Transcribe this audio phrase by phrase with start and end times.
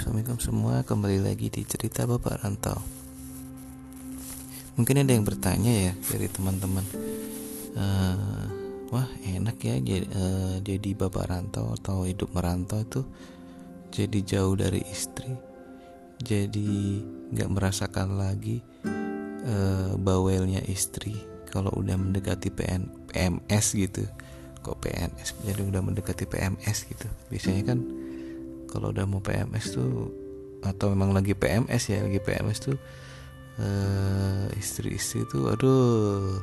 [0.00, 0.80] assalamualaikum semua.
[0.80, 2.80] Kembali lagi di cerita Bapak Rantau.
[4.80, 6.80] Mungkin ada yang bertanya ya dari teman-teman.
[7.76, 8.48] Uh,
[8.88, 13.04] wah enak ya jadi, uh, jadi bapak rantau atau hidup merantau itu
[13.92, 15.36] jadi jauh dari istri.
[16.16, 17.04] Jadi
[17.36, 18.64] nggak merasakan lagi
[19.44, 21.12] uh, bawelnya istri
[21.52, 24.08] kalau udah mendekati PN, PMS gitu.
[24.64, 25.44] Kok PNS?
[25.44, 27.04] Jadi udah mendekati PMS gitu.
[27.28, 27.99] Biasanya kan
[28.70, 30.14] kalau udah mau PMS tuh
[30.62, 32.76] atau memang lagi PMS ya lagi PMS tuh
[33.58, 36.38] uh, istri-istri tuh aduh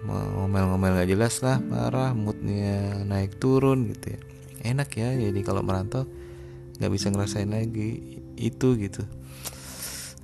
[0.00, 4.20] ngomel-ngomel gak jelas lah marah moodnya naik turun gitu ya.
[4.60, 6.04] Enak ya jadi kalau merantau
[6.80, 9.04] nggak bisa ngerasain lagi itu gitu.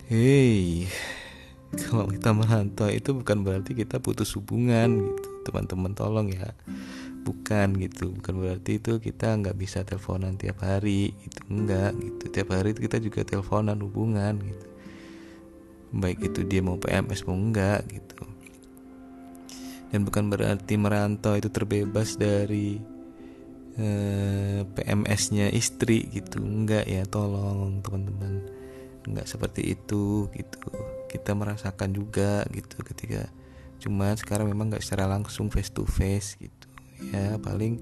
[0.08, 0.88] Hei
[1.88, 5.28] kalau kita merantau itu bukan berarti kita putus hubungan gitu.
[5.44, 6.56] Teman-teman tolong ya
[7.26, 12.24] bukan gitu bukan berarti itu kita nggak bisa teleponan tiap hari itu enggak gitu.
[12.30, 14.66] Tiap hari itu kita juga teleponan hubungan gitu.
[15.90, 18.14] Baik itu dia mau PMS mau enggak gitu.
[19.90, 22.78] Dan bukan berarti merantau itu terbebas dari
[23.74, 28.46] eh, PMS-nya istri gitu enggak ya tolong teman-teman.
[29.02, 30.62] Enggak seperti itu gitu.
[31.10, 33.26] Kita merasakan juga gitu ketika
[33.76, 36.75] cuma sekarang memang nggak secara langsung face to face gitu
[37.12, 37.80] ya paling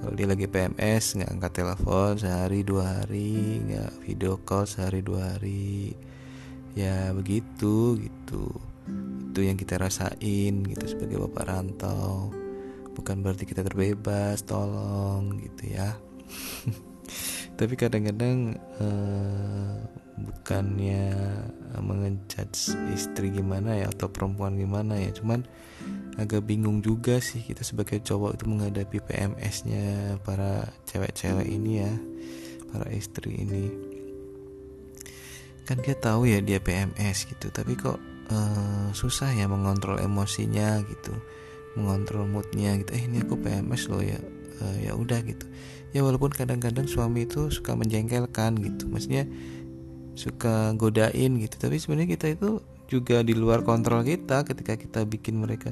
[0.00, 5.36] kalau dia lagi PMS nggak angkat telepon sehari dua hari nggak video call sehari dua
[5.36, 5.92] hari.
[6.72, 8.48] Ya begitu gitu.
[9.28, 12.32] Itu yang kita rasain gitu sebagai bapak rantau.
[12.96, 15.92] Bukan berarti kita terbebas tolong gitu ya.
[17.60, 19.74] Tapi kadang-kadang eh,
[20.16, 21.12] bukannya
[21.76, 25.12] mengejudge istri gimana ya atau perempuan gimana ya.
[25.12, 25.44] Cuman
[26.20, 31.92] agak bingung juga sih kita sebagai cowok itu menghadapi PMS-nya para cewek-cewek ini ya
[32.68, 33.72] para istri ini.
[35.64, 37.96] Kan dia tahu ya dia PMS gitu tapi kok
[38.28, 41.16] uh, susah ya mengontrol emosinya gitu
[41.80, 42.90] mengontrol moodnya gitu.
[42.92, 44.20] Eh ini aku PMS loh ya
[44.60, 45.48] uh, ya udah gitu.
[45.96, 49.24] Ya walaupun kadang-kadang suami itu suka menjengkelkan gitu maksudnya
[50.12, 51.56] suka godain gitu.
[51.56, 55.70] Tapi sebenarnya kita itu juga di luar kontrol kita ketika kita bikin mereka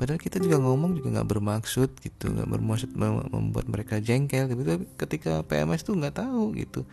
[0.00, 4.64] padahal kita juga ngomong juga nggak bermaksud gitu nggak bermaksud membuat mereka jengkel gitu.
[4.64, 6.88] Tapi ketika PMS tuh nggak tahu gitu.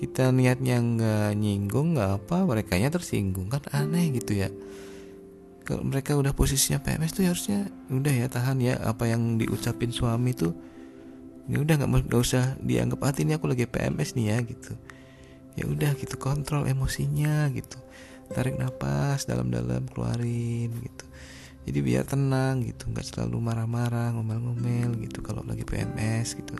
[0.00, 3.52] Kita niatnya nggak nyinggung nggak apa mereka nya tersinggung.
[3.52, 4.48] Kan aneh gitu ya.
[5.68, 9.92] Kalau mereka udah posisinya PMS tuh ya harusnya udah ya tahan ya apa yang diucapin
[9.92, 10.56] suami tuh.
[11.52, 14.72] Ya udah nggak nggak usah dianggap hati ini aku lagi PMS nih ya gitu.
[15.60, 17.76] Ya udah gitu kontrol emosinya gitu.
[18.32, 21.04] Tarik nafas dalam-dalam keluarin gitu
[21.68, 26.56] jadi biar tenang gitu nggak selalu marah-marah ngomel-ngomel gitu kalau lagi PMS gitu.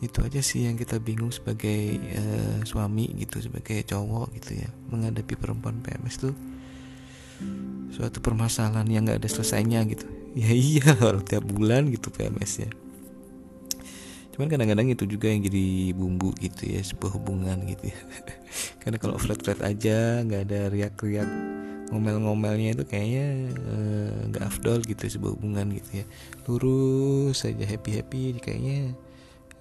[0.00, 4.68] Itu aja sih yang kita bingung sebagai uh, suami gitu sebagai cowok gitu ya.
[4.88, 6.34] Menghadapi perempuan PMS tuh
[7.92, 10.08] suatu permasalahan yang nggak ada selesainya gitu.
[10.32, 12.70] Ya iya kalau tiap bulan gitu PMS ya
[14.40, 17.98] cuman kadang-kadang itu juga yang jadi bumbu gitu ya sebuah hubungan gitu ya.
[18.80, 21.28] Karena kalau flat-flat aja nggak ada riak-riak
[21.90, 26.04] ngomel-ngomelnya itu kayaknya eh, nggak uh, afdol gitu sebuah hubungan gitu ya.
[26.46, 28.94] Lurus saja happy happy kayaknya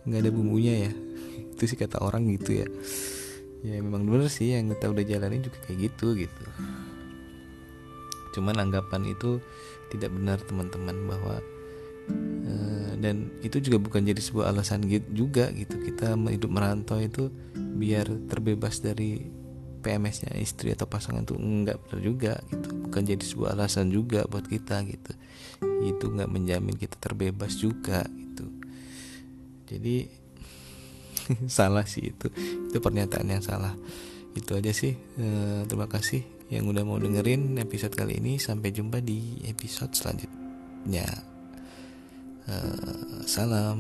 [0.06, 0.92] nggak ada bumbunya ya.
[1.58, 2.68] Itu sih kata orang gitu ya.
[3.66, 6.44] Ya memang bener sih yang kita udah jalanin juga kayak gitu gitu.
[8.38, 9.42] Cuman anggapan itu
[9.90, 11.36] tidak benar teman-teman bahwa
[12.46, 15.76] uh, dan itu juga bukan jadi sebuah alasan juga gitu.
[15.82, 19.39] Kita hidup merantau itu biar terbebas dari
[19.80, 22.68] PMS-nya istri atau pasangan tuh enggak benar juga gitu.
[22.88, 25.12] Bukan jadi sebuah alasan juga buat kita gitu.
[25.88, 28.46] Itu nggak menjamin kita terbebas juga gitu.
[29.72, 30.08] Jadi
[31.58, 32.28] salah sih itu.
[32.70, 33.74] Itu pernyataan yang salah.
[34.36, 34.94] Itu aja sih.
[34.96, 35.26] E,
[35.66, 36.22] terima kasih
[36.54, 38.38] yang udah mau dengerin episode kali ini.
[38.38, 41.08] Sampai jumpa di episode selanjutnya.
[42.46, 42.56] E,
[43.26, 43.80] salam